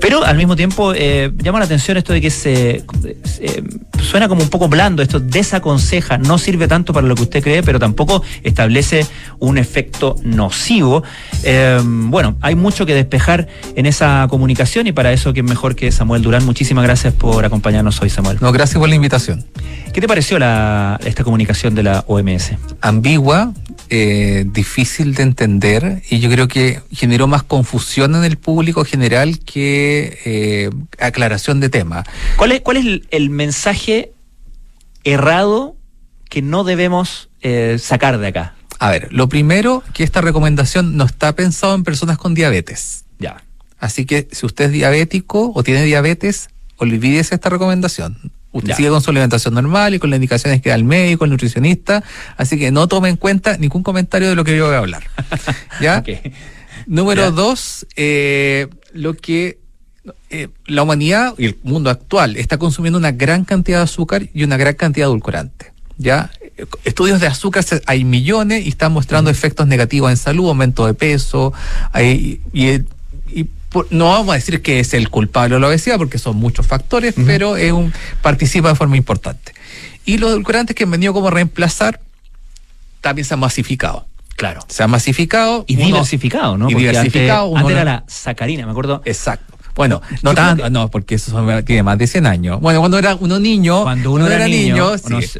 [0.00, 2.84] Pero al mismo tiempo llama la atención esto de que se,
[4.02, 7.62] suena como un poco blando, esto desaconseja, no sirve tanto para lo que usted cree,
[7.62, 9.06] pero tampoco establece
[9.38, 11.02] un efecto nocivo.
[11.42, 15.92] Eh, bueno, hay mucho que despejar en esa comunicación y para eso que mejor que
[15.92, 16.44] Samuel Durán.
[16.44, 18.38] Muchísimas gracias por acompañarnos hoy, Samuel.
[18.40, 19.44] No, gracias por la invitación.
[19.92, 22.52] ¿Qué te pareció la, esta comunicación de la OMS?
[22.80, 23.52] Ambigua,
[23.90, 29.38] eh, difícil de entender y yo creo que generó más confusión en el público general
[29.40, 32.04] que eh, aclaración de tema.
[32.36, 34.12] ¿Cuál es, cuál es el, el mensaje
[35.04, 35.76] errado
[36.28, 38.54] que no debemos eh, sacar de acá?
[38.78, 43.04] A ver, lo primero, que esta recomendación no está pensado en personas con diabetes.
[43.18, 43.42] Ya.
[43.78, 48.16] Así que si usted es diabético o tiene diabetes, olvídese esta recomendación.
[48.52, 48.76] Usted Ya.
[48.76, 52.02] sigue con su alimentación normal y con las indicaciones que da el médico, el nutricionista,
[52.36, 55.02] así que no tome en cuenta ningún comentario de lo que yo voy a hablar.
[55.80, 56.02] ¿Ya?
[56.86, 57.30] Número Ya.
[57.30, 59.58] dos, eh, lo que
[60.30, 64.44] eh, la humanidad y el mundo actual está consumiendo una gran cantidad de azúcar y
[64.44, 65.72] una gran cantidad de edulcorante.
[65.98, 66.30] ¿Ya?
[66.84, 71.52] Estudios de azúcar hay millones y están mostrando efectos negativos en salud, aumento de peso,
[71.92, 72.80] hay- y,
[73.90, 77.14] no vamos a decir que es el culpable de la obesidad porque son muchos factores,
[77.26, 77.92] pero es un,
[78.22, 79.52] participa de forma importante.
[80.06, 82.00] Y los edulcorantes que han venido como reemplazar
[83.02, 84.06] también se han masificado.
[84.36, 84.60] Claro.
[84.68, 86.70] Se han masificado Y uno- diversificado, ¿no?
[86.70, 87.42] Y Porque diversificado.
[87.48, 89.02] Antes, uno antes era la sacarina, me acuerdo.
[89.04, 89.57] Exacto.
[89.78, 92.60] Bueno, no tanto, que- no, porque eso son- tiene más de 100 años.
[92.60, 94.90] Bueno, cuando era uno niño, Cuando uno era, niño,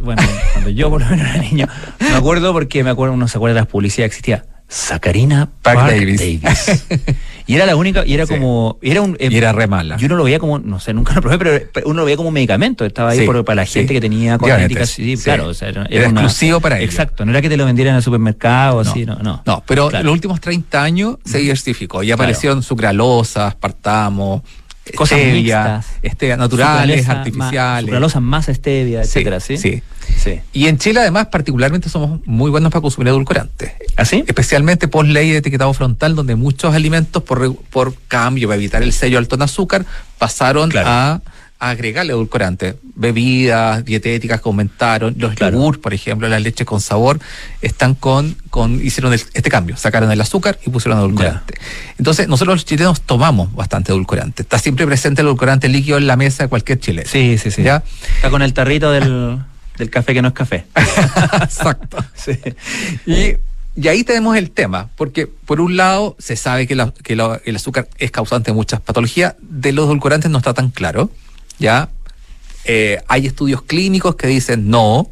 [0.01, 0.23] bueno,
[0.55, 1.67] cuando yo por lo menos era niño,
[2.01, 5.91] me acuerdo porque me acuerdo, uno se acuerda de las publicidades, existía Sacarina Park Park,
[5.93, 6.41] Davis.
[6.43, 6.85] Davis.
[7.49, 8.35] y era la única, y era Sí.
[8.35, 9.97] como, era un, eh, y era re mala.
[9.97, 12.29] yo no lo veía como, no sé, nunca lo probé, pero uno lo veía como
[12.29, 13.73] un medicamento, estaba ahí Sí, por- para la sí.
[13.81, 16.91] gente que tenía Diabetes, sí, claro, o sea, era, Era una- exclusivo para ellos.
[16.95, 19.43] Exacto, no era que te lo vendieran en el supermercado, no, así, no, no.
[19.45, 20.05] No, pero Claro.
[20.05, 22.23] los últimos 30 años se diversificó y Claro.
[22.23, 24.45] aparecieron sucralosa, aspartamo,
[24.95, 26.13] Cosas stevia, mixtas.
[26.15, 27.57] stevia naturales, artificiales.
[27.57, 29.57] más- Sucralosa más stevia, etcétera, ¿sí?
[29.59, 29.83] sí.
[30.17, 30.41] Sí.
[30.53, 33.73] Y en Chile además particularmente somos muy buenos para consumir edulcorantes.
[33.97, 34.25] ¿Así?
[34.27, 38.93] Especialmente por ley de etiquetado frontal, donde muchos alimentos por, por cambio, para evitar el
[38.93, 39.85] sello alto en azúcar,
[40.19, 40.89] pasaron Claro.
[40.89, 41.21] a,
[41.61, 42.77] agregarle edulcorantes.
[42.95, 45.57] Bebidas dietéticas que aumentaron, los Claro.
[45.59, 47.19] yogur, por ejemplo, las leches con sabor,
[47.63, 51.55] están con, con hicieron el- este cambio, sacaron el azúcar y pusieron edulcorante.
[51.99, 54.43] Entonces, nosotros los chilenos tomamos bastante edulcorante.
[54.43, 57.09] Está siempre presente el edulcorante líquido en la mesa de cualquier chileno.
[57.11, 57.65] Sí, sí, sí.
[57.65, 57.83] ¿Ya?
[58.17, 59.39] Está con el tarrito del,
[59.79, 60.67] del café que no es café.
[61.43, 61.99] Exacto.
[63.07, 63.35] Y,
[63.81, 67.41] y ahí tenemos el tema, porque por un lado se sabe que, la- que la-
[67.45, 71.11] el azúcar es causante de muchas patologías, de los edulcorantes no está tan claro,
[71.59, 71.89] ¿ya?
[72.65, 75.09] Eh, hay estudios clínicos que dicen no,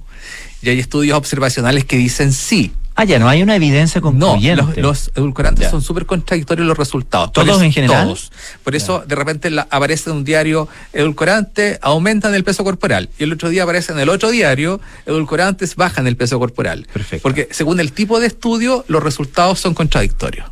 [0.63, 2.73] y hay estudios observacionales que dicen sí.
[2.99, 4.63] Ah, ya, no hay una evidencia No, concluyente.
[4.63, 5.71] los, los edulcorantes Ya.
[5.71, 7.31] son súper contradictorios los resultados.
[7.33, 8.07] ¿Todos eso- en general?
[8.07, 8.33] Todos.
[8.65, 13.11] Por eso de repente la- aparece en un diario edulcorante, aumentan el peso corporal.
[13.19, 16.87] Y el otro día aparece en el otro diario, edulcorantes bajan el peso corporal.
[16.93, 17.23] Perfecto.
[17.23, 20.51] Porque según el tipo de estudio, los resultados son contradictorios.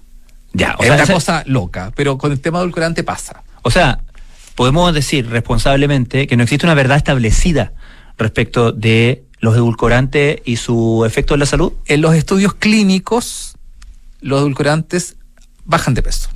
[0.52, 3.42] Ya, o es sea, una cosa loca, pero con el tema edulcorante pasa.
[3.62, 4.00] O sea,
[4.54, 7.72] podemos decir responsablemente que no existe una verdad establecida
[8.18, 11.72] respecto de los edulcorantes y su efecto en la salud.
[11.86, 13.56] En los estudios clínicos,
[14.22, 15.16] los edulcorantes
[15.66, 16.30] bajan de peso.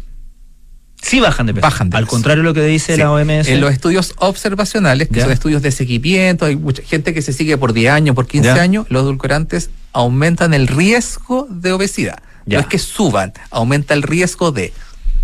[1.00, 1.62] Sí bajan de peso.
[1.62, 2.11] Bajan de Al peso.
[2.11, 3.00] contrario de lo que dice Sí.
[3.00, 3.48] la OMS.
[3.48, 7.56] En los estudios observacionales, que son estudios de seguimiento, hay mucha gente que se sigue
[7.56, 8.61] por 10 años, por 15 Ya.
[8.62, 12.18] años, los edulcorantes aumentan el riesgo de obesidad.
[12.46, 12.59] Ya.
[12.59, 14.72] No es que suban, aumenta el riesgo de,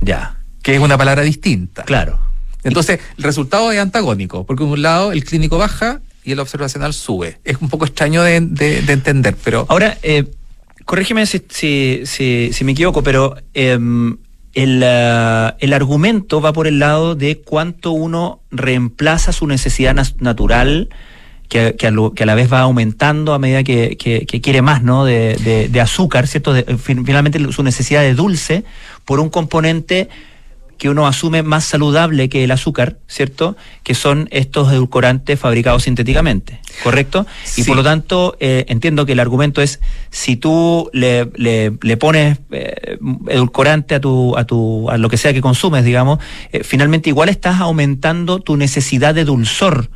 [0.01, 1.83] Ya, que es una palabra distinta.
[1.83, 2.19] claro.
[2.63, 6.95] Entonces, el resultado es antagónico, porque en un lado el clínico baja y el observacional
[6.95, 7.39] sube.
[7.45, 10.25] Es un poco extraño de, de- de entender, pero Ahora, eh,
[10.85, 14.17] corrígeme si, si, si, me equivoco, pero em,
[14.55, 20.89] el, ah, el argumento va por el lado de cuánto uno reemplaza su necesidad natural,
[21.49, 24.63] que, que a lo- que a la vez va aumentando a medida que, que- quiere
[24.63, 25.05] más, ¿no?
[25.05, 26.53] De, de- de azúcar, ¿cierto?
[26.55, 28.65] De- fin- finalmente su necesidad de dulce
[29.05, 30.09] por un componente
[30.79, 33.57] que uno asume más saludable que el azúcar, ¿cierto?
[33.83, 37.27] Que son estos edulcorantes fabricados sintéticamente, ¿correcto?
[37.57, 41.97] Y por lo tanto, eh, entiendo que el argumento es, si tú le, le- le
[41.97, 42.99] pones eh,
[43.29, 46.19] edulcorante a tu, a tu, a lo que sea que consumes, digamos,
[46.53, 49.91] eh, finalmente igual estás aumentando tu necesidad de dulzor.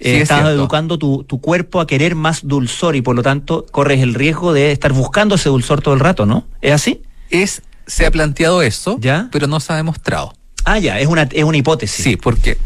[0.00, 3.22] Sí, Eh, es estás educando tu, tu cuerpo a querer más dulzor y por lo
[3.24, 6.46] tanto corres el riesgo de estar buscando ese dulzor todo el rato, ¿no?
[6.62, 7.02] ¿Es así?
[7.30, 9.28] es, se ha planteado eso, ¿Ya?
[9.32, 10.34] pero no se ha demostrado.
[10.64, 12.04] Ah, ya, es una, es una hipótesis.
[12.04, 12.58] Sí, porque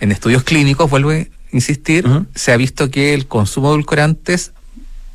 [0.00, 4.52] en estudios clínicos, vuelvo a insistir, se ha visto que el consumo de edulcorantes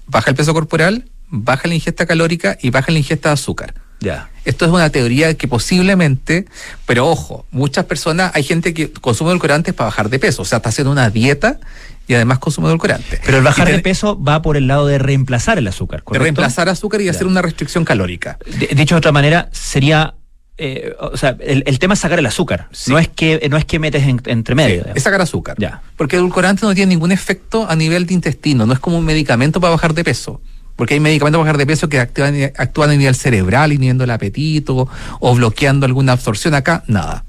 [0.05, 3.73] baja el peso corporal, baja la ingesta calórica y baja la ingesta de azúcar.
[4.01, 4.29] Ya.
[4.43, 6.45] Esto es una teoría que posiblemente,
[6.85, 10.57] pero ojo, muchas personas, hay gente que consume edulcorantes para bajar de peso, o sea,
[10.57, 11.59] está haciendo una dieta
[12.07, 13.19] y además consume edulcorantes.
[13.25, 16.03] Pero el bajar Y de ten- peso va por el lado de reemplazar el azúcar,
[16.09, 18.37] de reemplazar azúcar y hacer una restricción calórica.
[18.59, 20.15] De- dicho de otra manera, sería.
[20.57, 22.69] eh, o sea, el, el tema es sacar el azúcar.
[22.71, 22.89] Sí.
[22.91, 24.85] No es que no es que metes en- entre medio.
[24.95, 25.57] Es sacar azúcar.
[25.59, 25.81] Ya.
[25.97, 29.03] Porque el edulcorante no tiene ningún efecto a nivel de intestino, no es como un
[29.05, 30.41] medicamento para bajar de peso.
[30.77, 34.11] Porque hay medicamentos para bajar de peso que actúan, actúan a nivel cerebral, inhibiendo el
[34.11, 34.87] apetito
[35.19, 36.53] o bloqueando alguna absorción.
[36.53, 37.23] Acá, nada.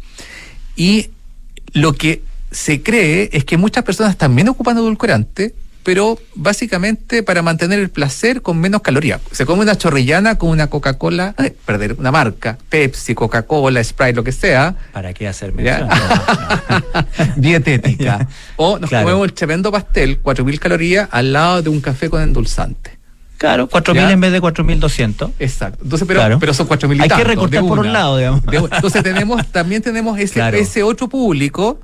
[0.76, 1.10] Y
[1.72, 2.22] lo que
[2.56, 8.40] se cree es que muchas personas también ocupan edulcorante, pero básicamente para mantener el placer
[8.40, 9.20] con menos calorías.
[9.30, 11.34] Se come una chorrillana con una Coca-Cola,
[11.66, 15.88] perder una marca, Pepsi, Coca-Cola, Sprite, lo que sea, ¿Para qué hacer mención?
[17.36, 18.26] dietética.
[18.56, 19.04] o nos Claro.
[19.06, 22.98] comemos el tremendo pastel, 4.000 calorías, al lado de un café con endulzante.
[23.38, 24.10] claro, 4.000 Ya.
[24.12, 25.32] en vez de 4.200.
[25.38, 25.80] Exacto.
[25.84, 26.38] Entonces, pero, Claro.
[26.38, 28.44] pero son 4.000 y Hay que tantos, recortar por un lado, digamos.
[28.46, 28.56] De.
[28.56, 30.56] Entonces tenemos, también tenemos ese, Claro.
[30.56, 31.78] ese otro público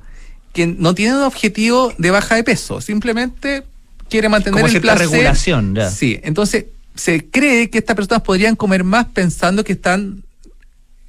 [0.53, 3.63] que no tiene un objetivo de baja de peso, simplemente
[4.09, 5.09] quiere mantener Como el placer.
[5.09, 5.89] regulación, ya.
[5.89, 10.23] Sí, entonces se cree que estas personas podrían comer más pensando que están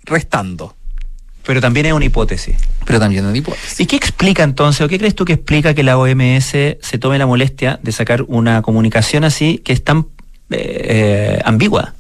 [0.05, 0.75] restando,
[1.47, 2.57] Pero también es una hipótesis.
[2.87, 3.81] pero también una hipótesis.
[3.81, 6.47] ¿Y qué explica entonces, o qué crees tú que explica que la OMS
[6.81, 10.07] se tome la molestia de sacar una comunicación así que es tan
[10.51, 11.95] eh, eh, ambigua?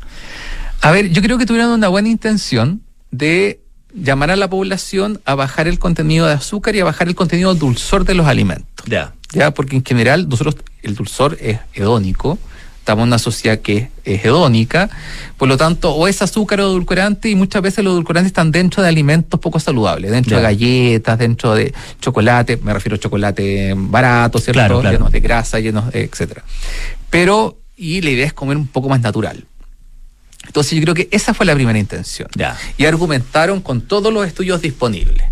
[0.80, 3.60] A ver, yo creo que tuvieron una buena intención de
[3.94, 7.54] llamar a la población a bajar el contenido de azúcar y a bajar el contenido
[7.54, 8.86] dulzor de los alimentos.
[8.86, 9.14] Ya.
[9.32, 12.38] Ya, porque en general nosotros el dulzor es hedónico,
[12.78, 14.90] estamos en una sociedad que es hedónica,
[15.38, 18.82] por lo tanto, o es azúcar o edulcorante, y muchas veces los edulcorantes están dentro
[18.82, 24.38] de alimentos poco saludables, dentro de galletas, dentro de chocolate, me refiero a chocolate barato,
[24.38, 24.58] ¿cierto?
[24.58, 24.98] Claro, claro.
[24.98, 26.44] Llenos de grasa, llenos, de etcétera.
[27.10, 29.46] Pero, y la idea es comer un poco más natural.
[30.54, 32.28] Entonces yo creo que esa fue la primera intención.
[32.36, 32.56] Ya.
[32.78, 35.24] Y argumentaron con todos los estudios disponibles.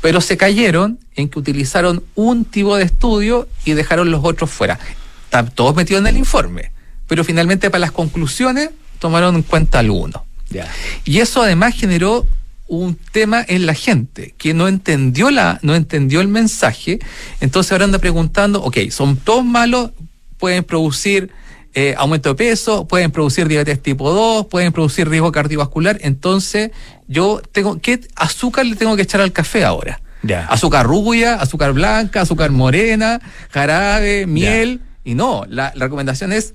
[0.00, 4.78] Pero se cayeron en que utilizaron un tipo de estudio y dejaron los otros fuera.
[5.24, 6.72] Están todos metidos en el informe.
[7.06, 10.24] Pero finalmente para las conclusiones tomaron en cuenta alguno.
[10.48, 10.72] Ya.
[11.04, 12.26] Y eso además generó
[12.66, 17.00] un tema en la gente que no entendió la no entendió el mensaje
[17.42, 19.90] entonces ahora anda preguntando ok son todos malos
[20.38, 21.30] pueden producir
[21.74, 26.70] eh, aumento de peso pueden producir diabetes tipo 2 pueden producir riesgo cardiovascular entonces
[27.08, 30.46] yo tengo qué azúcar le tengo que echar al café ahora Ya.
[30.46, 33.20] azúcar rubia azúcar blanca azúcar morena
[33.50, 36.54] jarabe miel y no la, la recomendación es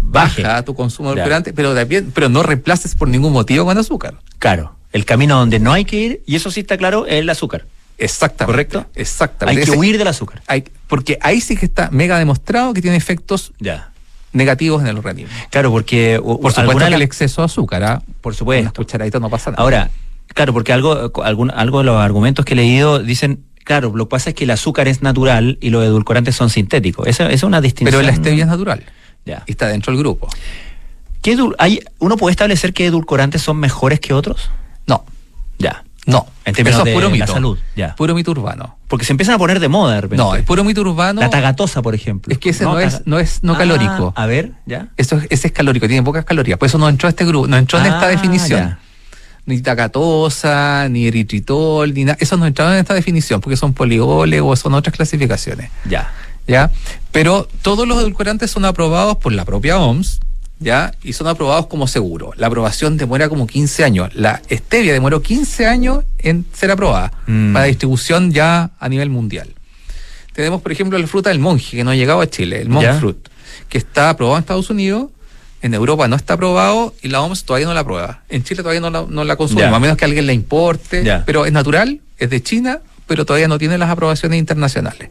[0.00, 0.42] Baje.
[0.42, 4.14] baja tu consumo de edulcorante, pero también, pero no reemplaces por ningún motivo con azúcar.
[4.38, 4.76] Claro.
[4.92, 7.66] El camino donde no hay que ir, y eso sí está claro, es el azúcar.
[7.98, 8.46] Exactamente.
[8.52, 8.86] ¿Correcto?
[8.94, 9.60] Exactamente.
[9.62, 10.40] Hay que huir del azúcar.
[10.46, 13.90] hay- porque ahí sí que está mega demostrado que tiene efectos Ya.
[14.32, 15.32] Negativos en el organismo.
[15.50, 18.02] Claro, porque o- Por supuesto que el las- exceso de azúcar, ¿ah?
[18.20, 18.72] por supuesto.
[18.74, 19.62] cucharaditas no pasa nada.
[19.62, 19.90] Ahora,
[20.34, 24.10] claro, porque algo, algún, algo de los argumentos que he leído dicen, claro, lo que
[24.10, 27.06] pasa es que el azúcar es natural y los edulcorantes son sintéticos.
[27.06, 28.00] Esa, esa es una distinción.
[28.00, 28.84] pero la stevia es natural
[29.26, 29.42] Ya.
[29.46, 30.28] y está dentro del grupo.
[31.22, 34.50] ¿Qué hay, ¿Uno puede establecer que edulcorantes son mejores que otros?
[34.86, 35.04] No,
[35.58, 35.84] Ya.
[36.08, 36.26] No.
[36.44, 37.32] En términos Eso de es puro la mito.
[37.32, 37.94] salud, ya.
[37.94, 38.76] Puro mito urbano.
[38.88, 40.22] Porque se empiezan a poner de moda de repente.
[40.24, 41.20] No, es puro mito urbano.
[41.20, 42.32] La tagatosa, por ejemplo.
[42.32, 44.12] Es que ese no, es, no es no Ah, calórico.
[44.16, 44.88] A ver, ya.
[44.96, 46.58] Ese es calórico, tiene pocas calorías.
[46.58, 48.60] Por eso no entró a este grupo, no entró en esta Ah, definición.
[48.60, 48.78] ya.
[49.46, 52.18] Ni tacatosa, ni eritritol, ni nada.
[52.20, 55.70] Eso no entraron en esta definición porque son poligoles o son otras clasificaciones.
[55.88, 56.10] Ya.
[56.46, 56.70] ¿Ya?
[57.12, 60.20] Pero todos los edulcorantes son aprobados por la propia OMS,
[60.60, 60.92] ¿ya?
[61.02, 62.32] Y son aprobados como seguro.
[62.36, 64.14] La aprobación demora como 15 años.
[64.14, 67.52] La stevia demoró 15 años en ser aprobada Mm.
[67.52, 69.54] para distribución ya a nivel mundial.
[70.34, 72.82] Tenemos, por ejemplo, la fruta del monje, que no ha llegado a Chile, el monk
[72.84, 72.94] Ya.
[72.98, 73.18] fruit,
[73.68, 75.08] que está aprobado en Estados Unidos,
[75.62, 78.22] en Europa no está aprobado y la OMS todavía no la aprueba.
[78.28, 81.24] En Chile todavía no la, no la consumimos, a menos que alguien la importe, Ya.
[81.26, 82.78] pero es natural, es de China,
[83.08, 85.10] pero todavía no tiene las aprobaciones internacionales.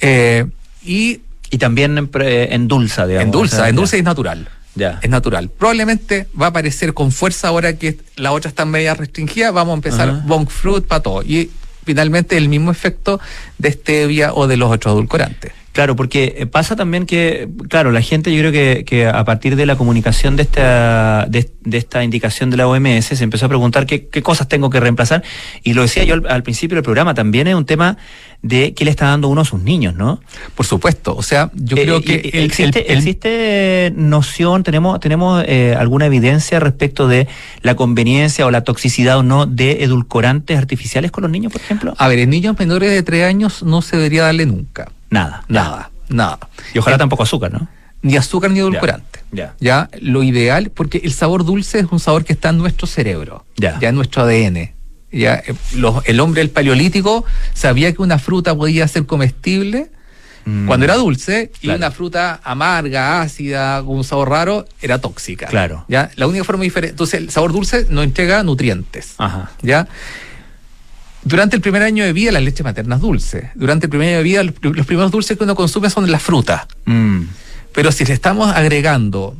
[0.00, 0.46] Eh,
[0.84, 1.20] y
[1.50, 3.24] Y también en, en dulza, digamos.
[3.24, 3.80] en dulce, o sea, en ya.
[3.80, 4.48] dulce es natural.
[4.74, 4.98] Ya.
[5.02, 5.50] Es natural.
[5.50, 9.76] Probablemente va a aparecer con fuerza ahora que la otra está media restringida, vamos a
[9.76, 10.22] empezar Ajá.
[10.26, 11.22] monk fruit para todo.
[11.22, 11.50] Y
[11.84, 13.20] finalmente el mismo efecto
[13.58, 15.52] de stevia o de los otros edulcorantes.
[15.74, 19.56] Claro, porque eh, pasa también que, claro, la gente yo creo que, que a partir
[19.56, 23.48] de la comunicación de esta, de, de esta indicación de la OMS se empezó a
[23.48, 25.24] preguntar qué, qué cosas tengo que reemplazar.
[25.64, 27.96] Y lo decía yo al, al principio del programa, también es un tema
[28.40, 30.20] de qué le está dando uno a sus niños, ¿no?
[30.54, 31.16] Por supuesto.
[31.16, 35.74] O sea, yo Eh, creo y- que el- existe, el- existe noción, tenemos, tenemos eh,
[35.76, 37.26] alguna evidencia respecto de
[37.62, 41.94] la conveniencia o la toxicidad o no de edulcorantes artificiales con los niños, por ejemplo.
[41.98, 44.92] A ver, en niños menores de 3 años no se debería darle nunca.
[45.14, 46.38] Nada, Nada, nada.
[46.74, 47.68] Y ojalá Eh, tampoco azúcar, ¿no?
[48.02, 49.20] Ni azúcar ni edulcorante.
[49.32, 49.54] Ya.
[49.60, 53.44] Ya, lo ideal, porque el sabor dulce es un sabor que está en nuestro cerebro,
[53.56, 53.78] Ya.
[53.80, 54.74] en nuestro ADN.
[55.10, 59.90] Ya, eh, los- el hombre del paleolítico sabía que una fruta podía ser comestible
[60.44, 60.66] Mm.
[60.66, 65.46] cuando era dulce y una fruta amarga, ácida, con un sabor raro, era tóxica.
[65.46, 65.86] Claro.
[65.88, 66.90] Ya, la única forma diferente.
[66.90, 69.14] Entonces, el sabor dulce no entrega nutrientes.
[69.16, 69.52] Ajá.
[69.62, 69.88] ¿Ya?
[71.24, 73.50] Durante el primer año de vida, la leche materna es dulce.
[73.54, 76.10] Durante el primer año de vida, los, pri- los primeros dulces que uno consume son
[76.10, 76.66] las frutas.
[76.84, 77.22] Mm.
[77.72, 79.36] Pero si le estamos agregando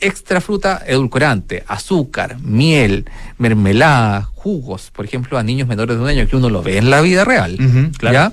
[0.00, 3.06] extra fruta edulcorante, azúcar, miel,
[3.38, 6.90] mermelada, jugos, por ejemplo, a niños menores de un año que uno lo ve en
[6.90, 7.56] la vida real,
[7.98, 8.14] claro.
[8.14, 8.32] ¿ya?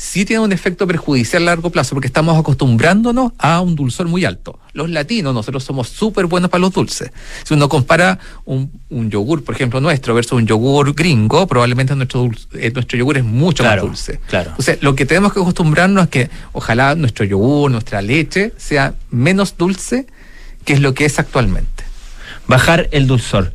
[0.00, 4.24] Sí tiene un efecto perjudicial a largo plazo porque estamos acostumbrándonos a un dulzor muy
[4.24, 4.60] alto.
[4.72, 7.10] Los latinos, nosotros somos súper buenos para los dulces.
[7.42, 12.22] Si uno compara un, un yogur, por ejemplo, nuestro versus un yogur gringo, probablemente nuestro,
[12.26, 14.20] dulce- eh, nuestro yogur es mucho Claro, más dulce.
[14.28, 14.52] claro.
[14.56, 18.94] O sea, lo que tenemos que acostumbrarnos es que ojalá nuestro yogur, nuestra leche sea
[19.10, 20.06] menos dulce
[20.64, 21.82] que es lo que es actualmente.
[22.48, 23.52] Bajar el dulzor.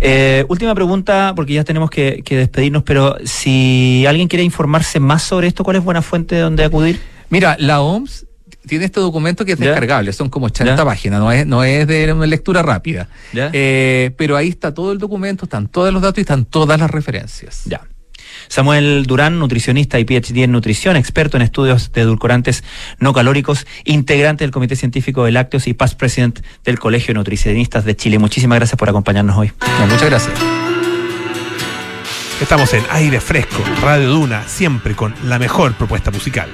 [0.00, 5.22] Eh, última pregunta, porque ya tenemos que, que despedirnos, pero si alguien quiere informarse más
[5.22, 7.00] sobre esto, ¿cuál es buena fuente donde acudir?
[7.28, 8.24] Mira, la OMS
[8.68, 10.84] tiene este documento que es descargable, son como 80 Ya.
[10.84, 13.08] páginas, no es, no es de una lectura rápida.
[13.32, 16.90] Eh, pero ahí está todo el documento, están todos los datos y están todas las
[16.90, 17.62] referencias.
[17.64, 17.82] Ya.
[18.48, 22.64] Samuel Durán, nutricionista y PhD en nutrición, experto en estudios de edulcorantes
[22.98, 27.84] no calóricos, integrante del Comité Científico de Lácteos y past president del Colegio de Nutricionistas
[27.84, 28.18] de Chile.
[28.18, 29.52] Muchísimas gracias por acompañarnos hoy.
[29.80, 30.38] No, muchas gracias.
[32.40, 36.50] Estamos en aire fresco, Radio Duna, siempre con la mejor propuesta musical.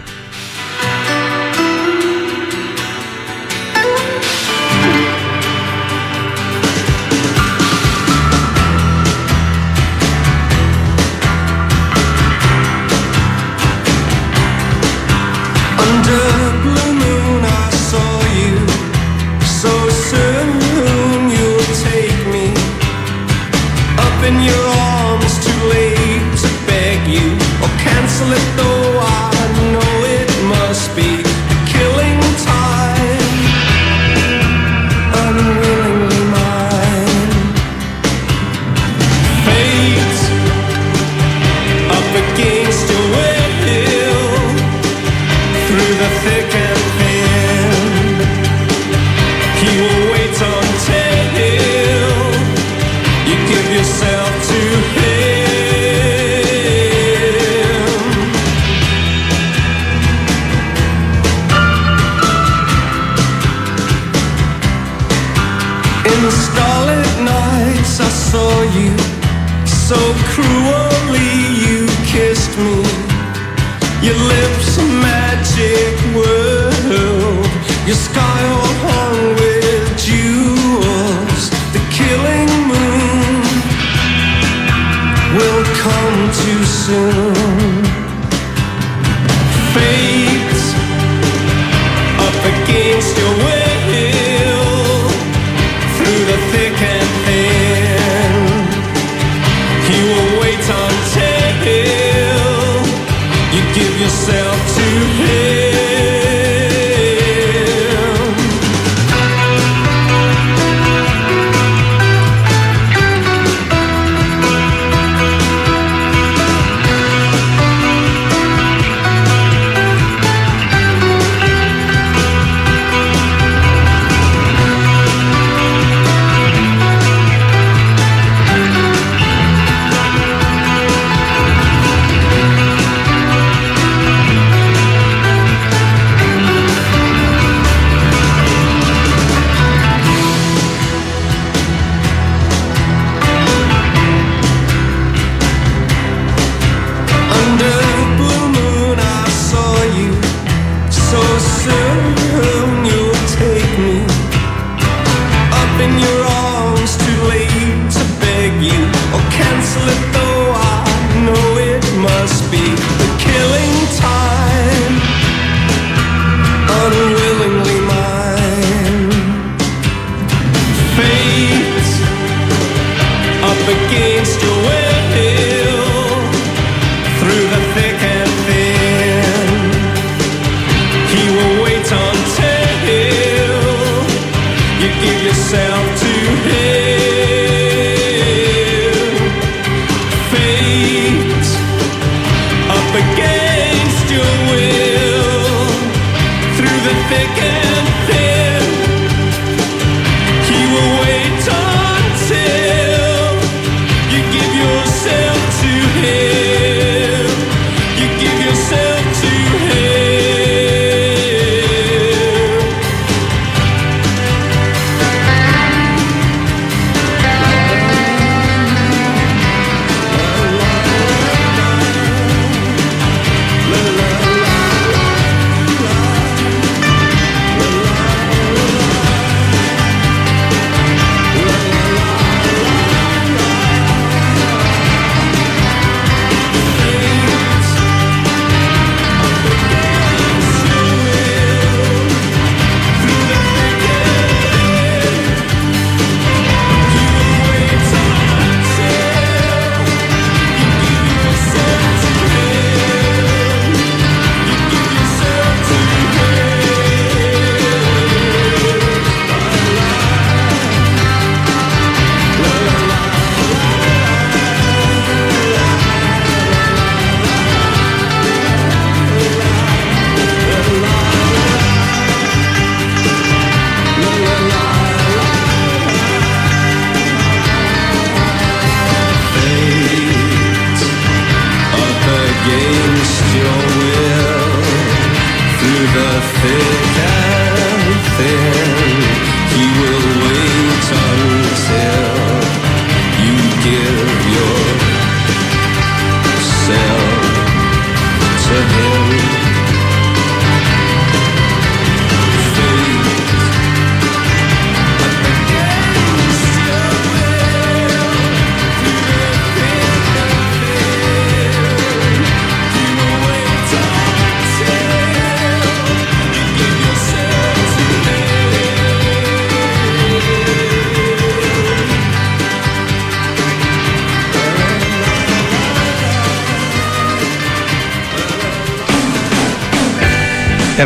[151.39, 152.92] sướng hương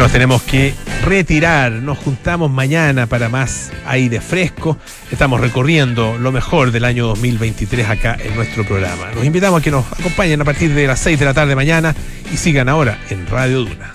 [0.06, 0.72] nos tenemos que
[1.04, 1.72] retirar.
[1.72, 4.78] Nos juntamos mañana para más aire fresco.
[5.10, 9.10] Estamos recorriendo lo mejor del año 2023 acá en nuestro programa.
[9.16, 11.92] Los invitamos a que nos acompañen a partir de las 6 de la tarde mañana
[12.32, 13.85] y sigan ahora en Radio Duna.